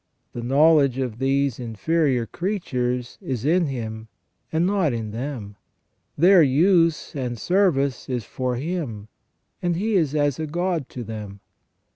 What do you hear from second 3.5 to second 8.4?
him, and not in them; their use and service is